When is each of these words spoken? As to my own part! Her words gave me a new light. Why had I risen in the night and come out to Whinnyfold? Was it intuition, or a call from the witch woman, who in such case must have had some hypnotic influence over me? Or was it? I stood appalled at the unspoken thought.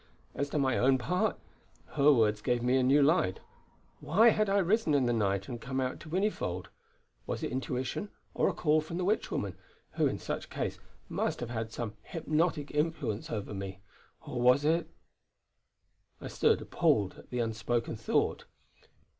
As 0.33 0.49
to 0.49 0.57
my 0.57 0.79
own 0.79 0.97
part! 0.97 1.37
Her 1.89 2.11
words 2.11 2.41
gave 2.41 2.63
me 2.63 2.75
a 2.77 2.81
new 2.81 3.03
light. 3.03 3.39
Why 3.99 4.29
had 4.29 4.49
I 4.49 4.57
risen 4.57 4.95
in 4.95 5.05
the 5.05 5.13
night 5.13 5.47
and 5.47 5.61
come 5.61 5.79
out 5.79 5.99
to 5.99 6.09
Whinnyfold? 6.09 6.69
Was 7.27 7.43
it 7.43 7.51
intuition, 7.51 8.09
or 8.33 8.49
a 8.49 8.53
call 8.55 8.81
from 8.81 8.97
the 8.97 9.05
witch 9.05 9.29
woman, 9.29 9.55
who 9.91 10.07
in 10.07 10.17
such 10.17 10.49
case 10.49 10.79
must 11.07 11.39
have 11.39 11.51
had 11.51 11.71
some 11.71 11.93
hypnotic 12.01 12.71
influence 12.71 13.29
over 13.29 13.53
me? 13.53 13.81
Or 14.25 14.41
was 14.41 14.65
it? 14.65 14.89
I 16.19 16.29
stood 16.29 16.63
appalled 16.63 17.19
at 17.19 17.29
the 17.29 17.37
unspoken 17.37 17.95
thought. 17.95 18.45